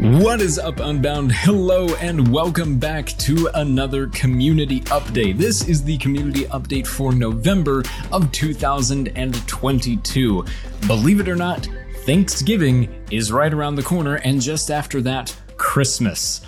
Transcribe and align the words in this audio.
What 0.00 0.40
is 0.40 0.58
up, 0.58 0.80
Unbound? 0.80 1.30
Hello, 1.30 1.86
and 2.00 2.32
welcome 2.32 2.80
back 2.80 3.06
to 3.18 3.48
another 3.54 4.08
community 4.08 4.80
update. 4.80 5.38
This 5.38 5.68
is 5.68 5.84
the 5.84 5.96
community 5.98 6.46
update 6.46 6.84
for 6.84 7.12
November 7.12 7.84
of 8.10 8.32
2022. 8.32 10.44
Believe 10.88 11.20
it 11.20 11.28
or 11.28 11.36
not, 11.36 11.68
Thanksgiving 11.98 12.92
is 13.12 13.30
right 13.30 13.54
around 13.54 13.76
the 13.76 13.84
corner, 13.84 14.16
and 14.16 14.40
just 14.40 14.68
after 14.68 15.00
that, 15.02 15.36
Christmas. 15.58 16.44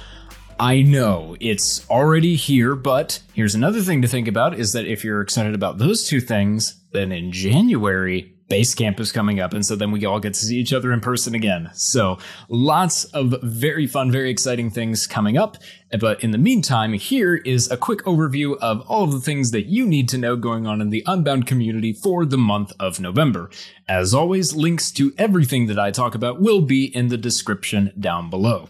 I 0.58 0.82
know 0.82 1.36
it's 1.38 1.88
already 1.88 2.34
here, 2.34 2.74
but 2.74 3.20
here's 3.32 3.54
another 3.54 3.80
thing 3.80 4.02
to 4.02 4.08
think 4.08 4.26
about 4.26 4.58
is 4.58 4.72
that 4.72 4.86
if 4.86 5.04
you're 5.04 5.20
excited 5.20 5.54
about 5.54 5.78
those 5.78 6.08
two 6.08 6.20
things, 6.20 6.80
then 6.90 7.12
in 7.12 7.30
January, 7.30 8.35
Basecamp 8.48 9.00
is 9.00 9.10
coming 9.10 9.40
up, 9.40 9.52
and 9.52 9.66
so 9.66 9.74
then 9.74 9.90
we 9.90 10.04
all 10.04 10.20
get 10.20 10.34
to 10.34 10.40
see 10.40 10.58
each 10.58 10.72
other 10.72 10.92
in 10.92 11.00
person 11.00 11.34
again. 11.34 11.70
So 11.74 12.18
lots 12.48 13.04
of 13.06 13.34
very 13.42 13.86
fun, 13.86 14.12
very 14.12 14.30
exciting 14.30 14.70
things 14.70 15.06
coming 15.06 15.36
up. 15.36 15.56
But 16.00 16.22
in 16.22 16.30
the 16.30 16.38
meantime, 16.38 16.92
here 16.92 17.36
is 17.36 17.70
a 17.70 17.76
quick 17.76 18.00
overview 18.04 18.56
of 18.58 18.82
all 18.82 19.04
of 19.04 19.12
the 19.12 19.20
things 19.20 19.50
that 19.50 19.66
you 19.66 19.86
need 19.86 20.08
to 20.10 20.18
know 20.18 20.36
going 20.36 20.66
on 20.66 20.80
in 20.80 20.90
the 20.90 21.02
Unbound 21.06 21.46
community 21.46 21.92
for 21.92 22.24
the 22.24 22.38
month 22.38 22.72
of 22.78 23.00
November. 23.00 23.50
As 23.88 24.14
always, 24.14 24.54
links 24.54 24.90
to 24.92 25.12
everything 25.18 25.66
that 25.66 25.78
I 25.78 25.90
talk 25.90 26.14
about 26.14 26.40
will 26.40 26.60
be 26.60 26.84
in 26.84 27.08
the 27.08 27.16
description 27.16 27.92
down 27.98 28.30
below. 28.30 28.68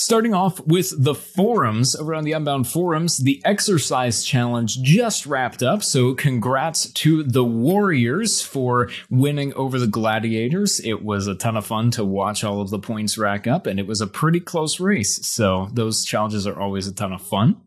Starting 0.00 0.32
off 0.32 0.60
with 0.60 0.94
the 0.96 1.12
forums, 1.12 1.96
over 1.96 2.14
on 2.14 2.22
the 2.22 2.30
Unbound 2.30 2.68
forums, 2.68 3.16
the 3.16 3.42
exercise 3.44 4.22
challenge 4.22 4.80
just 4.80 5.26
wrapped 5.26 5.60
up. 5.60 5.82
So, 5.82 6.14
congrats 6.14 6.92
to 6.92 7.24
the 7.24 7.42
Warriors 7.42 8.40
for 8.40 8.90
winning 9.10 9.52
over 9.54 9.76
the 9.76 9.88
Gladiators. 9.88 10.78
It 10.78 11.02
was 11.02 11.26
a 11.26 11.34
ton 11.34 11.56
of 11.56 11.66
fun 11.66 11.90
to 11.90 12.04
watch 12.04 12.44
all 12.44 12.60
of 12.60 12.70
the 12.70 12.78
points 12.78 13.18
rack 13.18 13.48
up, 13.48 13.66
and 13.66 13.80
it 13.80 13.88
was 13.88 14.00
a 14.00 14.06
pretty 14.06 14.38
close 14.38 14.78
race. 14.78 15.26
So, 15.26 15.68
those 15.72 16.04
challenges 16.04 16.46
are 16.46 16.60
always 16.60 16.86
a 16.86 16.94
ton 16.94 17.12
of 17.12 17.20
fun. 17.20 17.60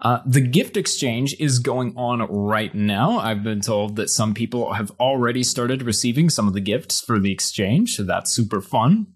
Uh, 0.00 0.20
the 0.24 0.40
gift 0.40 0.78
exchange 0.78 1.36
is 1.38 1.58
going 1.58 1.92
on 1.98 2.20
right 2.22 2.74
now. 2.74 3.18
I've 3.18 3.42
been 3.42 3.60
told 3.60 3.96
that 3.96 4.08
some 4.08 4.32
people 4.32 4.72
have 4.72 4.90
already 4.98 5.42
started 5.42 5.82
receiving 5.82 6.30
some 6.30 6.48
of 6.48 6.54
the 6.54 6.62
gifts 6.62 7.02
for 7.02 7.18
the 7.18 7.30
exchange, 7.30 7.96
so 7.96 8.04
that's 8.04 8.32
super 8.32 8.62
fun. 8.62 9.08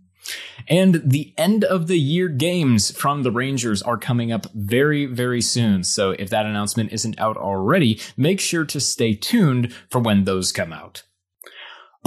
And 0.68 1.00
the 1.04 1.32
end 1.38 1.64
of 1.64 1.86
the 1.86 1.98
year 1.98 2.28
games 2.28 2.90
from 2.90 3.22
the 3.22 3.30
Rangers 3.30 3.82
are 3.82 3.96
coming 3.96 4.32
up 4.32 4.46
very, 4.54 5.06
very 5.06 5.40
soon. 5.40 5.82
So 5.84 6.10
if 6.10 6.30
that 6.30 6.46
announcement 6.46 6.92
isn't 6.92 7.18
out 7.18 7.36
already, 7.36 8.00
make 8.16 8.40
sure 8.40 8.64
to 8.66 8.80
stay 8.80 9.14
tuned 9.14 9.72
for 9.90 10.00
when 10.00 10.24
those 10.24 10.52
come 10.52 10.72
out. 10.72 11.04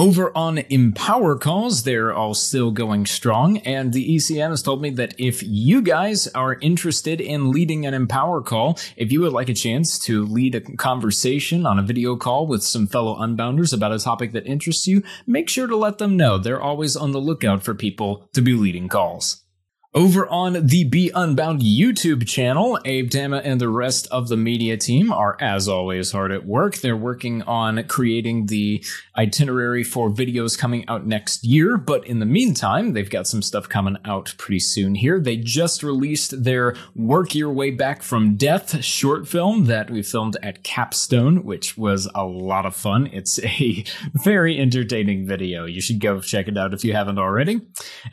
Over 0.02 0.36
on 0.36 0.58
Empower 0.58 1.38
calls, 1.38 1.84
they're 1.84 2.12
all 2.12 2.34
still 2.34 2.72
going 2.72 3.06
strong, 3.06 3.60
and 3.60 3.94
the 3.94 4.16
ECN 4.16 4.50
has 4.50 4.64
told 4.64 4.82
me 4.82 4.90
that 4.90 5.14
if 5.20 5.44
you 5.44 5.84
guys 5.84 6.28
are 6.30 6.56
interested 6.56 7.22
in 7.22 7.52
leading 7.52 7.86
an 7.86 7.94
Empower 7.94 8.42
call, 8.42 8.80
if 8.98 9.12
you 9.12 9.22
would 9.22 9.32
like 9.32 9.48
a 9.48 9.54
chance 9.54 10.00
to 10.00 10.26
lead 10.26 10.56
a 10.56 10.62
conversation 10.62 11.68
on 11.68 11.78
a 11.78 11.84
video 11.84 12.16
call 12.16 12.48
with 12.48 12.64
some 12.64 12.88
fellow 12.88 13.16
Unbounders 13.16 13.76
about 13.76 13.94
a 13.94 14.00
topic 14.00 14.32
that 14.32 14.48
interests 14.48 14.88
you, 14.88 15.04
make 15.28 15.48
sure 15.48 15.68
to 15.68 15.76
let 15.76 16.00
them 16.00 16.18
know. 16.18 16.40
They're 16.40 16.60
always 16.60 16.96
on 16.96 17.12
the 17.12 17.22
lookout 17.22 17.62
for 17.62 17.76
people 17.76 18.28
to 18.34 18.42
be 18.42 18.54
leading 18.54 18.90
calls. 18.90 19.44
Over 19.94 20.25
on 20.30 20.67
the 20.67 20.86
Be 20.86 21.11
Unbound 21.14 21.59
YouTube 21.59 22.25
channel, 22.25 22.80
Abe 22.86 23.09
Tama 23.09 23.39
and 23.39 23.59
the 23.59 23.67
rest 23.67 24.08
of 24.09 24.30
the 24.30 24.38
media 24.38 24.78
team 24.78 25.11
are, 25.11 25.36
as 25.42 25.67
always, 25.67 26.14
hard 26.14 26.31
at 26.31 26.45
work. 26.45 26.78
They're 26.78 26.95
working 26.95 27.42
on 27.42 27.83
creating 27.89 28.45
the 28.45 28.86
itinerary 29.17 29.83
for 29.83 30.09
videos 30.09 30.58
coming 30.58 30.88
out 30.88 31.06
next 31.06 31.44
year, 31.44 31.75
but 31.75 32.08
in 32.08 32.20
the 32.20 32.25
meantime, 32.25 32.94
they've 32.94 33.09
got 33.09 33.28
some 33.28 33.42
stuff 33.42 33.67
coming 33.67 33.98
out 34.06 34.33
pretty 34.38 34.61
soon 34.61 34.95
here. 34.95 35.20
They 35.20 35.36
just 35.36 35.83
released 35.83 36.45
their 36.45 36.73
Work 36.95 37.36
Your 37.36 37.52
Way 37.52 37.72
Back 37.72 38.02
from 38.02 38.38
Death 38.38 38.81
short 38.81 39.28
film 39.28 39.66
that 39.66 39.92
we 39.92 40.03
filmed 40.03 40.38
at 40.42 40.64
Capstone, 40.64 41.44
which 41.44 41.78
was 41.78 42.08
a 42.16 42.23
lot 42.23 42.66
of 42.66 42.77
fun. 42.77 43.08
It's 43.08 43.43
a 43.43 43.83
very 44.14 44.58
entertaining 44.58 45.27
video. 45.27 45.66
You 45.66 45.82
should 45.82 45.99
go 45.99 46.21
check 46.21 46.48
it 46.48 46.58
out 46.58 46.73
if 46.73 46.86
you 46.86 46.93
haven't 46.93 47.20
already. 47.20 47.60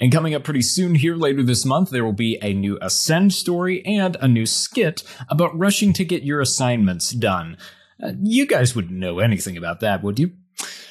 And 0.00 0.10
coming 0.10 0.34
up 0.34 0.42
pretty 0.42 0.62
soon 0.62 0.97
here 0.97 1.14
later 1.14 1.44
this 1.44 1.67
month, 1.68 1.90
there 1.90 2.04
will 2.04 2.12
be 2.12 2.38
a 2.42 2.52
new 2.52 2.78
Ascend 2.82 3.32
story 3.32 3.84
and 3.86 4.16
a 4.20 4.26
new 4.26 4.46
skit 4.46 5.04
about 5.28 5.56
rushing 5.56 5.92
to 5.92 6.04
get 6.04 6.24
your 6.24 6.40
assignments 6.40 7.10
done. 7.10 7.56
Uh, 8.02 8.12
you 8.20 8.46
guys 8.46 8.74
wouldn't 8.74 8.98
know 8.98 9.20
anything 9.20 9.56
about 9.56 9.80
that, 9.80 10.02
would 10.02 10.18
you? 10.18 10.32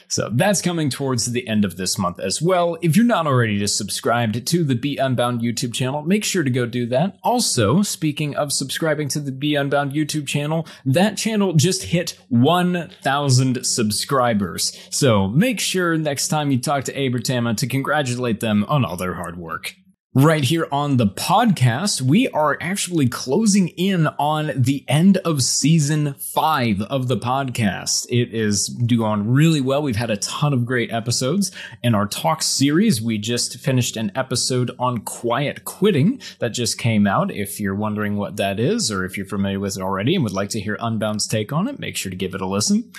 So 0.10 0.30
that's 0.32 0.62
coming 0.62 0.90
towards 0.90 1.32
the 1.32 1.48
end 1.48 1.66
of 1.66 1.76
this 1.76 1.98
month 1.98 2.20
as 2.20 2.42
well. 2.42 2.78
If 2.82 2.96
you're 2.96 3.06
not 3.06 3.28
already 3.28 3.60
just 3.60 3.78
subscribed 3.78 4.48
to 4.48 4.64
the 4.64 4.76
Be 4.76 4.98
Unbound 4.98 5.42
YouTube 5.42 5.74
channel, 5.74 6.02
make 6.02 6.24
sure 6.24 6.44
to 6.44 6.50
go 6.50 6.66
do 6.66 6.86
that. 6.88 7.18
Also, 7.24 7.82
speaking 7.82 8.36
of 8.36 8.54
subscribing 8.54 9.10
to 9.10 9.20
the 9.20 9.32
Be 9.32 9.56
Unbound 9.56 9.92
YouTube 9.92 10.28
channel, 10.28 10.66
that 10.86 11.18
channel 11.18 11.54
just 11.54 11.84
hit 11.84 12.18
1,000 12.30 13.66
subscribers. 13.66 14.78
So 14.90 15.28
make 15.28 15.60
sure 15.60 15.98
next 15.98 16.30
time 16.30 16.52
you 16.52 16.60
talk 16.60 16.86
to 16.86 16.98
Abertama 16.98 17.56
to 17.56 17.68
congratulate 17.68 18.40
them 18.40 18.66
on 18.70 18.86
all 18.86 18.96
their 18.96 19.16
hard 19.16 19.38
work. 19.38 19.76
Right 20.20 20.44
here 20.44 20.68
on 20.72 20.98
the 20.98 21.06
podcast, 21.06 22.02
we 22.02 22.28
are 22.30 22.58
actually 22.60 23.08
closing 23.08 23.68
in 23.68 24.08
on 24.18 24.52
the 24.56 24.84
end 24.88 25.18
of 25.18 25.44
season 25.44 26.16
five 26.16 26.82
of 26.82 27.08
the 27.08 27.18
podcast. 27.18 28.08
It 28.10 28.34
is 28.34 28.66
doing 28.66 29.30
really 29.30 29.62
well. 29.62 29.84
We've 29.84 29.96
had 29.96 30.10
a 30.10 30.18
ton 30.18 30.54
of 30.54 30.66
great 30.66 30.92
episodes. 30.92 31.52
In 31.84 31.94
our 31.94 32.08
talk 32.08 32.42
series, 32.42 33.00
we 33.00 33.20
just 33.20 33.60
finished 33.60 33.96
an 33.96 34.12
episode 34.16 34.72
on 34.80 35.02
quiet 35.02 35.66
quitting 35.66 36.20
that 36.40 36.50
just 36.50 36.80
came 36.80 37.06
out. 37.06 37.30
If 37.30 37.60
you're 37.60 37.76
wondering 37.76 38.18
what 38.18 38.38
that 38.38 38.60
is, 38.60 38.90
or 38.90 39.06
if 39.06 39.18
you're 39.18 39.28
familiar 39.28 39.60
with 39.60 39.78
it 39.78 39.84
already 39.84 40.16
and 40.16 40.24
would 40.24 40.34
like 40.34 40.50
to 40.50 40.60
hear 40.60 40.78
Unbound's 40.78 41.28
take 41.28 41.54
on 41.54 41.68
it, 41.68 41.78
make 41.78 41.96
sure 41.96 42.10
to 42.10 42.16
give 42.16 42.34
it 42.34 42.42
a 42.42 42.48
listen. 42.48 42.92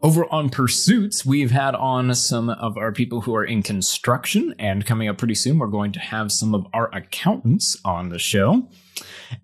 Over 0.00 0.32
on 0.32 0.48
Pursuits, 0.48 1.26
we've 1.26 1.50
had 1.50 1.74
on 1.74 2.14
some 2.14 2.50
of 2.50 2.76
our 2.76 2.92
people 2.92 3.22
who 3.22 3.34
are 3.34 3.44
in 3.44 3.64
construction, 3.64 4.54
and 4.56 4.86
coming 4.86 5.08
up 5.08 5.18
pretty 5.18 5.34
soon, 5.34 5.58
we're 5.58 5.66
going 5.66 5.90
to 5.90 5.98
have 5.98 6.30
some 6.30 6.54
of 6.54 6.68
our 6.72 6.88
accountants 6.94 7.76
on 7.84 8.10
the 8.10 8.18
show. 8.18 8.68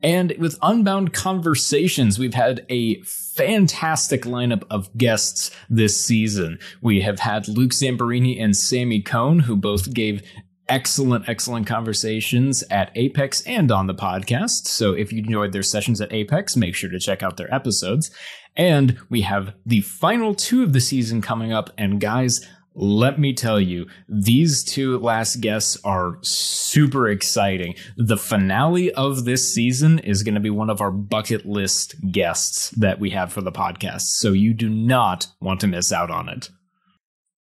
And 0.00 0.32
with 0.38 0.56
Unbound 0.62 1.12
Conversations, 1.12 2.20
we've 2.20 2.34
had 2.34 2.64
a 2.68 3.02
fantastic 3.02 4.22
lineup 4.22 4.62
of 4.70 4.96
guests 4.96 5.50
this 5.68 6.00
season. 6.00 6.60
We 6.80 7.00
have 7.00 7.18
had 7.18 7.48
Luke 7.48 7.72
Zamperini 7.72 8.40
and 8.40 8.56
Sammy 8.56 9.02
Cohn, 9.02 9.40
who 9.40 9.56
both 9.56 9.92
gave 9.92 10.22
excellent, 10.68 11.28
excellent 11.28 11.66
conversations 11.66 12.64
at 12.70 12.90
Apex 12.94 13.42
and 13.42 13.70
on 13.70 13.86
the 13.86 13.94
podcast. 13.94 14.66
So 14.66 14.92
if 14.92 15.12
you 15.12 15.18
enjoyed 15.18 15.52
their 15.52 15.62
sessions 15.62 16.00
at 16.00 16.12
Apex, 16.12 16.56
make 16.56 16.74
sure 16.74 16.90
to 16.90 16.98
check 16.98 17.22
out 17.22 17.36
their 17.36 17.52
episodes. 17.52 18.10
And 18.56 18.98
we 19.10 19.22
have 19.22 19.54
the 19.66 19.80
final 19.80 20.34
two 20.34 20.62
of 20.62 20.72
the 20.72 20.80
season 20.80 21.20
coming 21.20 21.52
up. 21.52 21.70
And 21.76 22.00
guys, 22.00 22.46
let 22.76 23.20
me 23.20 23.32
tell 23.32 23.60
you, 23.60 23.86
these 24.08 24.64
two 24.64 24.98
last 24.98 25.36
guests 25.36 25.78
are 25.84 26.18
super 26.22 27.08
exciting. 27.08 27.74
The 27.96 28.16
finale 28.16 28.92
of 28.92 29.24
this 29.24 29.52
season 29.52 30.00
is 30.00 30.24
going 30.24 30.34
to 30.34 30.40
be 30.40 30.50
one 30.50 30.70
of 30.70 30.80
our 30.80 30.90
bucket 30.90 31.46
list 31.46 31.94
guests 32.10 32.70
that 32.70 32.98
we 32.98 33.10
have 33.10 33.32
for 33.32 33.42
the 33.42 33.52
podcast. 33.52 34.02
So 34.02 34.32
you 34.32 34.54
do 34.54 34.68
not 34.68 35.28
want 35.40 35.60
to 35.60 35.68
miss 35.68 35.92
out 35.92 36.10
on 36.10 36.28
it. 36.28 36.48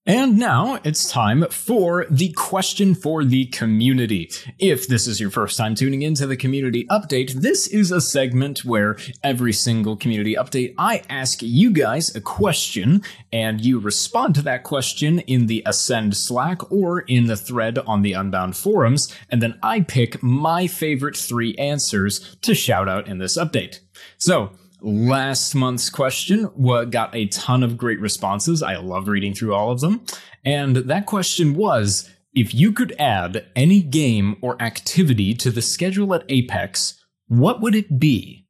And 0.07 0.39
now 0.39 0.79
it's 0.83 1.11
time 1.11 1.45
for 1.51 2.07
the 2.09 2.31
question 2.31 2.95
for 2.95 3.23
the 3.23 3.45
community. 3.45 4.31
If 4.57 4.87
this 4.87 5.05
is 5.05 5.19
your 5.19 5.29
first 5.29 5.59
time 5.59 5.75
tuning 5.75 6.01
into 6.01 6.25
the 6.25 6.35
community 6.35 6.85
update, 6.85 7.33
this 7.33 7.67
is 7.67 7.91
a 7.91 8.01
segment 8.01 8.65
where 8.65 8.97
every 9.23 9.53
single 9.53 9.95
community 9.95 10.33
update 10.33 10.73
I 10.75 11.03
ask 11.07 11.43
you 11.43 11.69
guys 11.69 12.15
a 12.15 12.21
question 12.21 13.03
and 13.31 13.63
you 13.63 13.77
respond 13.77 14.33
to 14.35 14.41
that 14.41 14.63
question 14.63 15.19
in 15.19 15.45
the 15.45 15.61
Ascend 15.67 16.17
Slack 16.17 16.71
or 16.71 17.01
in 17.01 17.27
the 17.27 17.37
thread 17.37 17.77
on 17.77 18.01
the 18.01 18.13
Unbound 18.13 18.57
forums, 18.57 19.15
and 19.29 19.39
then 19.39 19.59
I 19.61 19.81
pick 19.81 20.23
my 20.23 20.65
favorite 20.65 21.15
three 21.15 21.53
answers 21.57 22.37
to 22.41 22.55
shout 22.55 22.89
out 22.89 23.07
in 23.07 23.19
this 23.19 23.37
update. 23.37 23.81
So, 24.17 24.53
Last 24.81 25.53
month's 25.53 25.91
question 25.91 26.49
got 26.89 27.15
a 27.15 27.27
ton 27.27 27.61
of 27.61 27.77
great 27.77 27.99
responses. 27.99 28.63
I 28.63 28.77
love 28.77 29.07
reading 29.07 29.33
through 29.33 29.53
all 29.53 29.71
of 29.71 29.79
them. 29.79 30.03
And 30.43 30.75
that 30.77 31.05
question 31.05 31.53
was 31.53 32.09
if 32.33 32.53
you 32.55 32.71
could 32.71 32.95
add 32.97 33.45
any 33.55 33.81
game 33.81 34.37
or 34.41 34.59
activity 34.61 35.35
to 35.35 35.51
the 35.51 35.61
schedule 35.61 36.13
at 36.15 36.23
Apex, 36.29 37.03
what 37.27 37.61
would 37.61 37.75
it 37.75 37.99
be? 37.99 38.47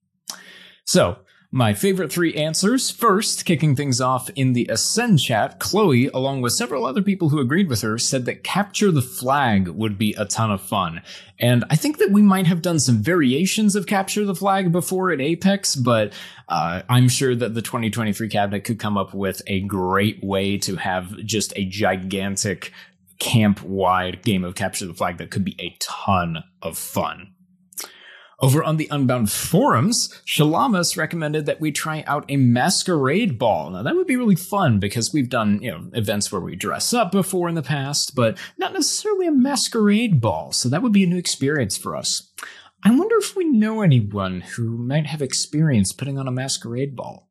So, 0.86 1.18
my 1.54 1.74
favorite 1.74 2.12
three 2.12 2.34
answers. 2.36 2.90
First, 2.90 3.44
kicking 3.44 3.76
things 3.76 4.00
off 4.00 4.30
in 4.36 4.54
the 4.54 4.66
Ascend 4.70 5.20
chat, 5.20 5.60
Chloe, 5.60 6.08
along 6.14 6.42
with 6.42 6.54
several 6.54 6.86
other 6.86 7.02
people 7.02 7.28
who 7.28 7.40
agreed 7.40 7.68
with 7.68 7.82
her, 7.82 7.98
said 7.98 8.24
that 8.26 8.44
Capture 8.44 8.90
the 8.90 9.02
Flag 9.02 9.68
would 9.68 9.98
be 9.98 10.16
a 10.18 10.24
ton 10.24 10.50
of 10.50 10.62
fun. 10.62 11.02
And 11.40 11.66
I 11.70 11.76
think 11.76 11.98
that 11.98 12.12
we 12.12 12.22
might 12.22 12.48
have 12.48 12.62
done 12.62 12.80
some 12.80 13.04
variations 13.04 13.76
of 13.76 13.86
Capture 13.86 14.24
the 14.24 14.34
Flag 14.34 14.72
before 14.72 15.12
at 15.12 15.20
Apex, 15.20 15.76
but 15.76 16.14
uh, 16.48 16.84
I'm 16.88 17.10
sure 17.10 17.36
that 17.36 17.54
the 17.54 17.62
2023 17.62 18.30
cabinet 18.30 18.64
could 18.64 18.80
come 18.80 18.98
up 18.98 19.14
with 19.14 19.42
a 19.48 19.60
great 19.62 20.24
way 20.24 20.58
to 20.60 20.78
have 20.78 21.18
just 21.18 21.52
a 21.58 21.66
gigantic 21.66 22.72
camp 23.20 23.62
wide 23.62 24.24
game 24.24 24.44
of 24.44 24.56
capture 24.56 24.88
the 24.88 24.96
flag 24.96 25.18
that 25.20 25.30
could 25.30 25.46
be 25.46 25.56
a 25.60 25.78
ton 25.80 26.44
of 26.64 26.76
fun. 26.76 27.31
Over 28.42 28.64
on 28.64 28.78
the 28.78 28.88
Unbound 28.90 29.32
forums, 29.32 30.10
Shalamas 30.26 30.98
recommended 30.98 31.46
that 31.46 31.62
we 31.62 31.72
try 31.72 32.04
out 32.08 32.26
a 32.28 32.38
masquerade 32.38 33.38
ball. 33.38 33.70
Now 33.70 33.84
that 33.84 33.96
would 33.96 34.08
be 34.08 34.16
really 34.16 34.36
fun 34.36 34.80
because 34.80 35.14
we've 35.14 35.30
done, 35.30 35.62
you 35.62 35.70
know, 35.70 35.92
events 35.94 36.32
where 36.32 36.42
we 36.42 36.56
dress 36.56 36.92
up 36.92 37.12
before 37.12 37.50
in 37.50 37.56
the 37.56 37.62
past, 37.62 38.16
but 38.16 38.40
not 38.58 38.74
necessarily 38.74 39.28
a 39.28 39.32
masquerade 39.32 40.20
ball. 40.20 40.52
So 40.54 40.70
that 40.70 40.82
would 40.82 40.92
be 40.92 41.04
a 41.04 41.08
new 41.08 41.20
experience 41.20 41.78
for 41.78 41.96
us. 41.96 42.32
I 42.84 42.90
wonder 42.90 43.16
if 43.20 43.36
we 43.36 43.46
know 43.46 43.84
anyone 43.84 44.42
who 44.42 44.76
might 44.76 45.06
have 45.06 45.22
experience 45.22 45.94
putting 45.94 46.18
on 46.18 46.28
a 46.28 46.32
masquerade 46.32 46.96
ball. 46.96 47.31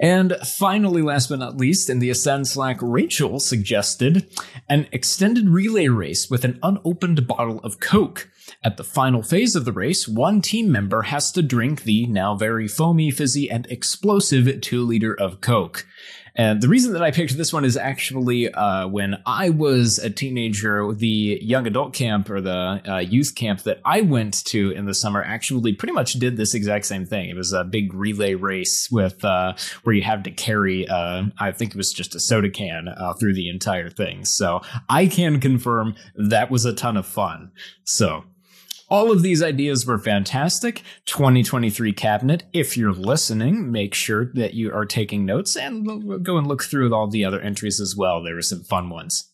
And 0.00 0.34
finally, 0.58 1.02
last 1.02 1.28
but 1.28 1.40
not 1.40 1.58
least, 1.58 1.90
in 1.90 1.98
the 1.98 2.08
Ascend 2.08 2.48
Slack, 2.48 2.78
Rachel 2.80 3.38
suggested 3.38 4.26
an 4.66 4.88
extended 4.92 5.50
relay 5.50 5.88
race 5.88 6.30
with 6.30 6.42
an 6.44 6.58
unopened 6.62 7.26
bottle 7.26 7.58
of 7.58 7.80
Coke. 7.80 8.30
At 8.64 8.78
the 8.78 8.84
final 8.84 9.22
phase 9.22 9.54
of 9.54 9.66
the 9.66 9.72
race, 9.72 10.08
one 10.08 10.40
team 10.40 10.72
member 10.72 11.02
has 11.02 11.30
to 11.32 11.42
drink 11.42 11.82
the 11.82 12.06
now 12.06 12.34
very 12.34 12.66
foamy, 12.66 13.10
fizzy, 13.10 13.50
and 13.50 13.66
explosive 13.66 14.60
2 14.62 14.82
liter 14.82 15.14
of 15.14 15.42
Coke. 15.42 15.86
And 16.40 16.62
the 16.62 16.68
reason 16.68 16.94
that 16.94 17.02
I 17.02 17.10
picked 17.10 17.36
this 17.36 17.52
one 17.52 17.66
is 17.66 17.76
actually 17.76 18.50
uh, 18.50 18.88
when 18.88 19.22
I 19.26 19.50
was 19.50 19.98
a 19.98 20.08
teenager, 20.08 20.90
the 20.94 21.38
young 21.42 21.66
adult 21.66 21.92
camp 21.92 22.30
or 22.30 22.40
the 22.40 22.80
uh, 22.88 22.96
youth 22.96 23.34
camp 23.34 23.64
that 23.64 23.82
I 23.84 24.00
went 24.00 24.46
to 24.46 24.70
in 24.70 24.86
the 24.86 24.94
summer 24.94 25.22
actually 25.22 25.74
pretty 25.74 25.92
much 25.92 26.14
did 26.14 26.38
this 26.38 26.54
exact 26.54 26.86
same 26.86 27.04
thing. 27.04 27.28
It 27.28 27.36
was 27.36 27.52
a 27.52 27.62
big 27.62 27.92
relay 27.92 28.36
race 28.36 28.90
with 28.90 29.22
uh, 29.22 29.52
where 29.82 29.94
you 29.94 30.00
had 30.00 30.24
to 30.24 30.30
carry, 30.30 30.88
uh, 30.88 31.24
I 31.38 31.52
think 31.52 31.72
it 31.72 31.76
was 31.76 31.92
just 31.92 32.14
a 32.14 32.20
soda 32.20 32.48
can 32.48 32.88
uh, 32.88 33.12
through 33.20 33.34
the 33.34 33.50
entire 33.50 33.90
thing. 33.90 34.24
So 34.24 34.62
I 34.88 35.08
can 35.08 35.40
confirm 35.40 35.94
that 36.14 36.50
was 36.50 36.64
a 36.64 36.72
ton 36.72 36.96
of 36.96 37.04
fun. 37.04 37.52
So 37.84 38.24
all 38.90 39.12
of 39.12 39.22
these 39.22 39.42
ideas 39.42 39.86
were 39.86 39.98
fantastic. 39.98 40.82
2023 41.06 41.92
cabinet. 41.92 42.44
If 42.52 42.76
you're 42.76 42.92
listening, 42.92 43.70
make 43.70 43.94
sure 43.94 44.32
that 44.34 44.54
you 44.54 44.72
are 44.72 44.84
taking 44.84 45.24
notes 45.24 45.56
and 45.56 46.24
go 46.24 46.36
and 46.36 46.46
look 46.46 46.64
through 46.64 46.92
all 46.92 47.08
the 47.08 47.24
other 47.24 47.40
entries 47.40 47.80
as 47.80 47.96
well. 47.96 48.22
There 48.22 48.34
were 48.34 48.42
some 48.42 48.64
fun 48.64 48.90
ones. 48.90 49.30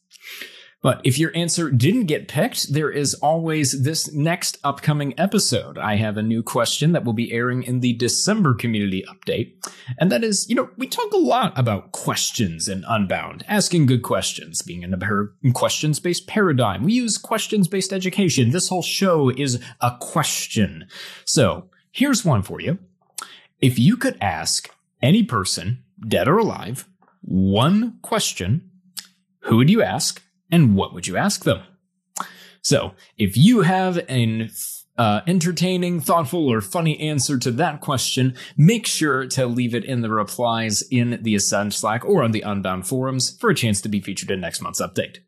But 0.83 1.01
if 1.05 1.19
your 1.19 1.35
answer 1.35 1.71
didn't 1.71 2.05
get 2.05 2.29
picked, 2.29 2.73
there 2.73 2.91
is 2.91 3.15
always 3.15 3.83
this 3.83 4.13
next 4.13 4.59
upcoming 4.63 5.19
episode. 5.19 5.79
I 5.79 5.97
have 5.97 6.17
a 6.17 6.23
new 6.23 6.43
question 6.43 6.93
that 6.93 7.05
will 7.05 7.15
be 7.15 7.33
airing 7.33 7.63
in 7.63 7.81
the 7.81 7.95
December 7.95 8.55
community 8.55 9.05
update. 9.09 9.55
And 9.99 10.13
that 10.13 10.23
is, 10.23 10.49
you 10.49 10.55
know, 10.55 10.71
we 10.77 10.87
talk 10.87 11.13
a 11.13 11.19
lot 11.19 11.59
about 11.59 11.93
questions 11.93 12.69
in 12.69 12.85
Unbound, 12.87 13.45
asking 13.49 13.87
good 13.87 14.03
questions, 14.03 14.63
being 14.63 14.83
in 14.83 14.95
a 14.95 15.53
questions 15.53 15.99
based 15.99 16.27
paradigm. 16.27 16.85
We 16.85 16.93
use 16.93 17.19
questions 17.19 17.69
based 17.69 17.93
education. 17.93 18.51
This 18.51 18.69
whole 18.69 18.83
show 18.83 19.31
is 19.31 19.61
a 19.81 19.97
question. 19.99 20.87
So 21.25 21.71
here's 21.91 22.25
one 22.25 22.43
for 22.43 22.61
you. 22.61 22.79
If 23.61 23.79
you 23.79 23.97
could 23.97 24.19
ask 24.21 24.71
any 25.03 25.23
person, 25.23 25.83
dead 26.07 26.29
or 26.29 26.39
alive, 26.39 26.87
one 27.23 27.99
question, 28.03 28.71
who 29.41 29.57
would 29.57 29.71
you 29.71 29.83
ask? 29.83 30.23
And 30.51 30.75
what 30.75 30.95
would 30.95 31.07
you 31.07 31.17
ask 31.17 31.45
them? 31.45 31.63
So, 32.63 32.95
if 33.17 33.37
you 33.37 33.63
have 33.63 33.99
an 34.09 34.51
uh, 34.99 35.21
entertaining, 35.27 36.01
thoughtful, 36.01 36.51
or 36.51 36.61
funny 36.61 36.99
answer 36.99 37.39
to 37.39 37.51
that 37.53 37.81
question, 37.81 38.35
make 38.57 38.87
sure 38.87 39.27
to 39.29 39.47
leave 39.47 39.75
it 39.75 39.85
in 39.85 40.01
the 40.01 40.11
replies 40.11 40.83
in 40.91 41.19
the 41.23 41.35
Ascend 41.35 41.75
Slack 41.75 42.05
or 42.05 42.23
on 42.25 42.33
the 42.33 42.41
Unbound 42.41 42.87
forums 42.87 43.37
for 43.39 43.51
a 43.51 43.55
chance 43.55 43.81
to 43.83 43.89
be 43.89 44.01
featured 44.01 44.31
in 44.31 44.41
next 44.41 44.61
month's 44.61 44.81
update. 44.81 45.19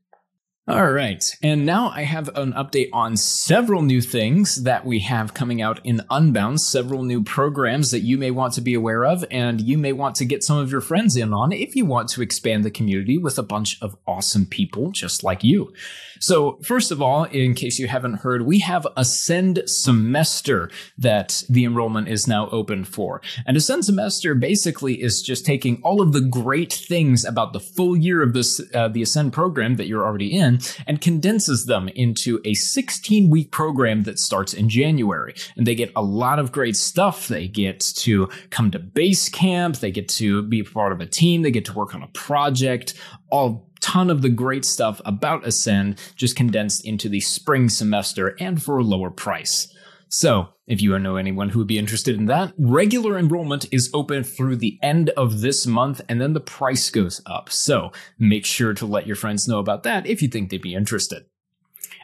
All 0.68 0.92
right, 0.92 1.24
and 1.42 1.64
now 1.64 1.88
I 1.94 2.02
have 2.02 2.28
an 2.36 2.52
update 2.52 2.90
on 2.92 3.16
several 3.16 3.80
new 3.80 4.02
things 4.02 4.64
that 4.64 4.84
we 4.84 4.98
have 4.98 5.32
coming 5.32 5.62
out 5.62 5.80
in 5.82 6.02
Unbound, 6.10 6.60
several 6.60 7.04
new 7.04 7.24
programs 7.24 7.90
that 7.90 8.00
you 8.00 8.18
may 8.18 8.30
want 8.30 8.52
to 8.52 8.60
be 8.60 8.74
aware 8.74 9.06
of, 9.06 9.24
and 9.30 9.62
you 9.62 9.78
may 9.78 9.94
want 9.94 10.14
to 10.16 10.26
get 10.26 10.44
some 10.44 10.58
of 10.58 10.70
your 10.70 10.82
friends 10.82 11.16
in 11.16 11.32
on 11.32 11.52
if 11.52 11.74
you 11.74 11.86
want 11.86 12.10
to 12.10 12.20
expand 12.20 12.64
the 12.64 12.70
community 12.70 13.16
with 13.16 13.38
a 13.38 13.42
bunch 13.42 13.80
of 13.80 13.96
awesome 14.06 14.44
people 14.44 14.90
just 14.90 15.24
like 15.24 15.42
you. 15.42 15.72
So, 16.20 16.58
first 16.62 16.90
of 16.90 17.00
all, 17.00 17.24
in 17.24 17.54
case 17.54 17.78
you 17.78 17.88
haven't 17.88 18.16
heard, 18.16 18.42
we 18.42 18.58
have 18.58 18.86
Ascend 18.94 19.62
Semester 19.64 20.70
that 20.98 21.44
the 21.48 21.64
enrollment 21.64 22.08
is 22.08 22.28
now 22.28 22.50
open 22.50 22.84
for. 22.84 23.22
And 23.46 23.56
Ascend 23.56 23.86
Semester 23.86 24.34
basically 24.34 25.00
is 25.00 25.22
just 25.22 25.46
taking 25.46 25.80
all 25.82 26.02
of 26.02 26.12
the 26.12 26.20
great 26.20 26.74
things 26.74 27.24
about 27.24 27.54
the 27.54 27.60
full 27.60 27.96
year 27.96 28.20
of 28.20 28.34
this 28.34 28.60
uh, 28.74 28.88
the 28.88 29.00
Ascend 29.00 29.32
program 29.32 29.76
that 29.76 29.86
you're 29.86 30.04
already 30.04 30.36
in 30.36 30.57
and 30.86 31.00
condenses 31.00 31.66
them 31.66 31.88
into 31.88 32.40
a 32.44 32.54
16 32.54 33.30
week 33.30 33.50
program 33.50 34.04
that 34.04 34.18
starts 34.18 34.54
in 34.54 34.68
January. 34.68 35.34
And 35.56 35.66
they 35.66 35.74
get 35.74 35.92
a 35.96 36.02
lot 36.02 36.38
of 36.38 36.52
great 36.52 36.76
stuff. 36.76 37.28
They 37.28 37.48
get 37.48 37.80
to 37.80 38.28
come 38.50 38.70
to 38.70 38.78
base 38.78 39.28
camp, 39.28 39.76
they 39.76 39.90
get 39.90 40.08
to 40.10 40.42
be 40.42 40.62
part 40.62 40.92
of 40.92 41.00
a 41.00 41.06
team, 41.06 41.42
they 41.42 41.50
get 41.50 41.64
to 41.66 41.74
work 41.74 41.94
on 41.94 42.02
a 42.02 42.08
project, 42.08 42.94
all 43.30 43.68
ton 43.80 44.10
of 44.10 44.22
the 44.22 44.28
great 44.28 44.64
stuff 44.64 45.00
about 45.04 45.46
Ascend 45.46 45.98
just 46.16 46.36
condensed 46.36 46.84
into 46.84 47.08
the 47.08 47.20
spring 47.20 47.68
semester 47.68 48.36
and 48.40 48.62
for 48.62 48.78
a 48.78 48.82
lower 48.82 49.10
price. 49.10 49.72
So, 50.10 50.48
if 50.66 50.80
you 50.80 50.98
know 50.98 51.16
anyone 51.16 51.50
who 51.50 51.58
would 51.58 51.68
be 51.68 51.78
interested 51.78 52.16
in 52.16 52.26
that, 52.26 52.54
regular 52.58 53.18
enrollment 53.18 53.66
is 53.70 53.90
open 53.92 54.24
through 54.24 54.56
the 54.56 54.78
end 54.82 55.10
of 55.10 55.40
this 55.40 55.66
month 55.66 56.00
and 56.08 56.20
then 56.20 56.32
the 56.32 56.40
price 56.40 56.90
goes 56.90 57.20
up. 57.26 57.50
So, 57.50 57.92
make 58.18 58.46
sure 58.46 58.74
to 58.74 58.86
let 58.86 59.06
your 59.06 59.16
friends 59.16 59.46
know 59.46 59.58
about 59.58 59.82
that 59.82 60.06
if 60.06 60.22
you 60.22 60.28
think 60.28 60.50
they'd 60.50 60.62
be 60.62 60.74
interested. 60.74 61.26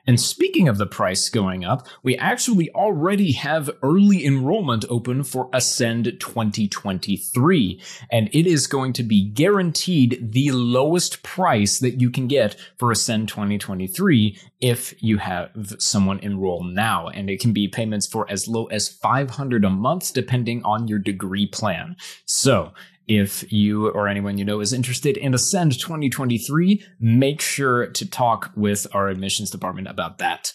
And 0.07 0.21
speaking 0.21 0.69
of 0.69 0.79
the 0.79 0.87
price 0.87 1.29
going 1.29 1.65
up, 1.65 1.87
we 2.03 2.17
actually 2.17 2.71
already 2.71 3.33
have 3.33 3.71
early 3.83 4.25
enrollment 4.25 4.85
open 4.91 5.25
for 5.25 5.49
Ascend 5.53 6.17
2023. 6.21 7.81
And 8.11 8.29
it 8.33 8.47
is 8.47 8.67
going 8.67 8.93
to 8.95 9.03
be 9.03 9.25
guaranteed 9.25 10.33
the 10.33 10.51
lowest 10.51 11.23
price 11.23 11.79
that 11.79 12.01
you 12.01 12.11
can 12.11 12.29
get 12.29 12.57
for 12.79 12.91
Ascend 12.91 13.29
2023 13.29 14.39
if 14.61 14.95
you 15.03 15.19
have 15.19 15.51
someone 15.79 16.19
enroll 16.21 16.65
now. 16.65 17.09
And 17.09 17.31
it 17.31 17.41
can 17.41 17.53
be 17.53 17.69
payments 17.69 18.07
for 18.07 18.31
as 18.31 18.47
low 18.47 18.67
as 18.67 18.89
500 18.89 19.65
a 19.65 19.71
month, 19.71 20.13
depending 20.13 20.63
on 20.65 20.87
your 20.87 20.99
degree 20.99 21.47
plan. 21.47 21.97
So 22.27 22.73
if 23.07 23.51
you 23.53 23.89
or 23.89 24.09
anyone 24.09 24.39
you 24.39 24.45
know 24.45 24.61
is 24.61 24.73
interested 24.73 25.17
in 25.17 25.35
Ascend 25.35 25.79
2023, 25.79 26.85
make 26.99 27.41
sure 27.41 27.87
to 27.87 28.09
talk 28.09 28.53
with 28.57 28.87
our 28.93 29.09
admissions 29.09 29.51
department 29.51 29.89
about 29.89 30.19
that. 30.19 30.55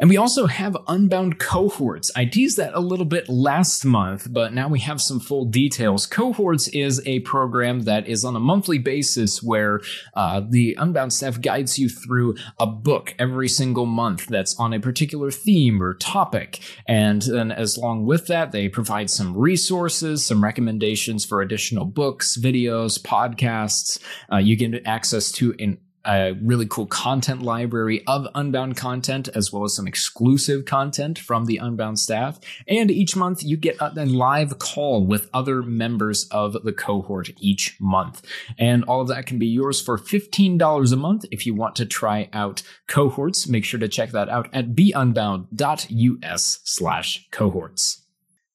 And 0.00 0.08
we 0.08 0.16
also 0.16 0.46
have 0.46 0.76
Unbound 0.86 1.40
Cohorts. 1.40 2.12
I 2.14 2.24
teased 2.24 2.56
that 2.58 2.74
a 2.74 2.80
little 2.80 3.04
bit 3.04 3.28
last 3.28 3.84
month, 3.84 4.28
but 4.30 4.52
now 4.52 4.68
we 4.68 4.78
have 4.80 5.00
some 5.00 5.18
full 5.18 5.44
details. 5.44 6.06
Cohorts 6.06 6.68
is 6.68 7.02
a 7.04 7.18
program 7.20 7.80
that 7.82 8.06
is 8.06 8.24
on 8.24 8.36
a 8.36 8.40
monthly 8.40 8.78
basis 8.78 9.42
where 9.42 9.80
uh, 10.14 10.40
the 10.48 10.76
Unbound 10.78 11.12
staff 11.12 11.40
guides 11.40 11.78
you 11.78 11.88
through 11.88 12.36
a 12.60 12.66
book 12.66 13.14
every 13.18 13.48
single 13.48 13.86
month 13.86 14.26
that's 14.26 14.54
on 14.58 14.72
a 14.72 14.78
particular 14.78 15.32
theme 15.32 15.82
or 15.82 15.94
topic. 15.94 16.60
And 16.86 17.22
then, 17.22 17.50
as 17.50 17.76
long 17.76 18.06
with 18.06 18.28
that, 18.28 18.52
they 18.52 18.68
provide 18.68 19.10
some 19.10 19.36
resources, 19.36 20.24
some 20.24 20.44
recommendations 20.44 21.24
for 21.24 21.40
additional 21.40 21.84
books, 21.84 22.38
videos, 22.40 23.00
podcasts. 23.00 23.98
Uh, 24.32 24.36
you 24.36 24.54
get 24.54 24.86
access 24.86 25.32
to 25.32 25.54
an 25.58 25.78
a 26.08 26.32
really 26.42 26.66
cool 26.66 26.86
content 26.86 27.42
library 27.42 28.02
of 28.06 28.26
Unbound 28.34 28.76
content, 28.76 29.28
as 29.34 29.52
well 29.52 29.64
as 29.64 29.76
some 29.76 29.86
exclusive 29.86 30.64
content 30.64 31.18
from 31.18 31.44
the 31.44 31.58
Unbound 31.58 31.98
staff. 31.98 32.40
And 32.66 32.90
each 32.90 33.14
month 33.14 33.42
you 33.42 33.56
get 33.56 33.76
a, 33.80 33.92
live 34.08 34.58
call 34.58 35.04
with 35.04 35.28
other 35.34 35.62
members 35.62 36.26
of 36.30 36.56
the 36.64 36.72
cohort 36.72 37.30
each 37.40 37.76
month. 37.80 38.22
And 38.58 38.84
all 38.84 39.02
of 39.02 39.08
that 39.08 39.26
can 39.26 39.38
be 39.38 39.46
yours 39.46 39.80
for 39.80 39.98
$15 39.98 40.92
a 40.92 40.96
month 40.96 41.26
if 41.30 41.44
you 41.44 41.54
want 41.54 41.76
to 41.76 41.84
try 41.84 42.28
out 42.32 42.62
cohorts. 42.86 43.46
Make 43.46 43.64
sure 43.64 43.80
to 43.80 43.88
check 43.88 44.10
that 44.12 44.28
out 44.28 44.48
at 44.52 44.74
beunbound.us 44.74 46.60
slash 46.64 47.28
cohorts. 47.30 48.07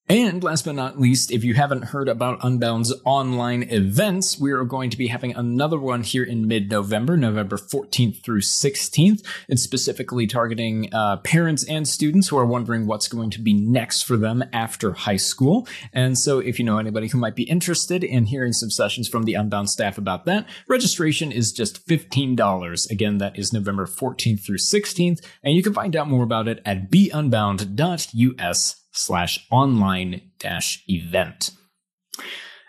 And 0.10 0.44
last 0.44 0.66
but 0.66 0.76
not 0.76 1.00
least, 1.00 1.32
if 1.32 1.46
you 1.46 1.54
haven't 1.54 1.86
heard 1.86 2.10
about 2.10 2.42
Unbound's 2.42 2.94
online 3.06 3.64
events, 3.64 4.38
we 4.38 4.52
are 4.52 4.66
going 4.66 4.90
to 4.90 4.98
be 4.98 5.08
having 5.08 5.34
another 5.34 5.80
one 5.80 6.04
here 6.04 6.26
in 6.26 6.46
mid 6.46 6.70
November, 6.70 7.16
November 7.16 7.56
14th 7.56 8.22
through 8.22 8.42
16th. 8.42 9.26
It's 9.48 9.64
specifically 9.64 10.28
targeting 10.28 10.94
uh, 10.94 11.18
parents 11.18 11.64
and 11.70 11.88
students 11.88 12.28
who 12.28 12.38
are 12.38 12.46
wondering 12.46 12.86
what's 12.86 13.08
going 13.08 13.30
to 13.30 13.40
be 13.40 13.54
next 13.54 14.02
for 14.02 14.18
them 14.18 14.44
after 14.52 14.92
high 14.92 15.16
school. 15.16 15.66
And 15.94 16.18
so, 16.18 16.40
if 16.40 16.60
you 16.60 16.66
know 16.66 16.80
anybody 16.80 17.08
who 17.08 17.18
might 17.18 17.38
be 17.38 17.44
interested 17.44 18.04
in 18.04 18.26
hearing 18.26 18.52
some 18.52 18.70
sessions 18.70 19.08
from 19.08 19.24
the 19.24 19.36
Unbound 19.36 19.70
staff 19.70 19.98
about 19.98 20.26
that, 20.26 20.46
registration 20.68 21.32
is 21.32 21.54
just 21.54 21.88
$15. 21.88 22.92
Again, 22.92 23.20
that 23.20 23.40
is 23.40 23.54
November 23.54 23.86
14th 23.86 24.42
through 24.46 24.58
16th. 24.58 25.26
And 25.42 25.56
you 25.56 25.64
can 25.64 25.74
find 25.74 25.96
out 25.96 26.10
more 26.10 26.26
about 26.26 26.50
it 26.50 26.62
at 26.66 26.92
beunbound.us 26.92 28.83
slash 28.94 29.46
online 29.52 30.32
dash 30.40 30.84
event. 30.88 31.52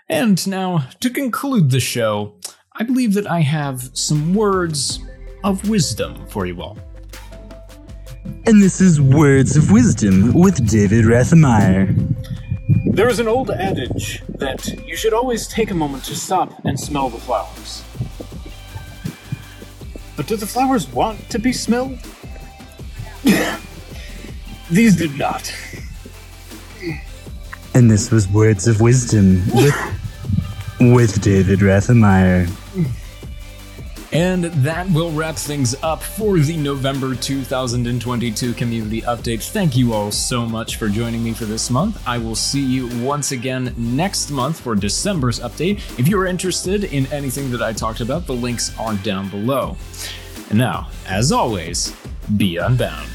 And 0.09 0.45
now, 0.47 0.89
to 1.01 1.11
conclude 1.11 1.71
the 1.71 1.81
show, 1.81 2.41
I 2.73 2.83
believe 2.83 3.15
that 3.15 3.31
I 3.31 3.41
have 3.41 3.91
some 3.93 4.35
words 4.35 4.99
of 5.45 5.69
wisdom 5.69 6.27
for 6.27 6.47
you 6.47 6.61
all. 6.61 6.79
And 8.47 8.63
this 8.63 8.81
is 8.81 9.01
Words 9.01 9.57
of 9.57 9.71
Wisdom 9.71 10.35
with 10.35 10.69
David 10.69 11.05
Rethemeyer. 11.05 11.95
There 12.87 13.09
is 13.09 13.19
an 13.19 13.29
old 13.29 13.51
adage 13.51 14.23
that 14.29 14.67
you 14.87 14.97
should 14.97 15.13
always 15.13 15.47
take 15.47 15.71
a 15.71 15.75
moment 15.75 16.05
to 16.05 16.17
stop 16.17 16.53
and 16.65 16.79
smell 16.79 17.11
the 17.11 17.19
flowers. 17.19 17.83
But 20.17 20.27
do 20.27 20.37
the 20.37 20.47
flowers 20.47 20.87
want 20.89 21.29
to 21.31 21.39
be 21.39 21.53
smelled? 21.53 21.99
These 24.71 24.97
do 24.97 25.09
not. 25.17 25.53
And 27.75 27.91
this 27.91 28.13
was 28.13 28.29
Words 28.29 28.69
of 28.69 28.81
Wisdom 28.81 29.43
with, 29.53 29.75
with 30.81 31.21
David 31.21 31.59
Rethemeyer. 31.59 32.49
And 34.13 34.45
that 34.45 34.89
will 34.91 35.11
wrap 35.11 35.35
things 35.35 35.75
up 35.83 36.01
for 36.01 36.39
the 36.39 36.57
November 36.57 37.17
2022 37.17 38.55
community 38.55 39.03
update. 39.03 39.43
Thank 39.51 39.77
you 39.77 39.93
all 39.93 40.13
so 40.13 40.47
much 40.47 40.77
for 40.77 40.89
joining 40.89 41.25
me 41.25 41.33
for 41.33 41.47
this 41.47 41.69
month. 41.69 42.01
I 42.07 42.19
will 42.19 42.37
see 42.37 42.65
you 42.65 42.87
once 43.05 43.33
again 43.33 43.75
next 43.77 44.31
month 44.31 44.61
for 44.61 44.77
December's 44.77 45.41
update. 45.41 45.79
If 45.99 46.07
you 46.07 46.17
are 46.21 46.27
interested 46.27 46.85
in 46.85 47.07
anything 47.07 47.51
that 47.51 47.61
I 47.61 47.73
talked 47.73 48.01
about, 48.01 48.29
the 48.29 48.35
links 48.35 48.73
are 48.79 48.95
down 48.99 49.31
below. 49.31 49.77
And 50.51 50.61
now, 50.61 50.91
as 51.09 51.33
always, 51.33 51.93
be 52.37 52.59
unbound. 52.59 53.11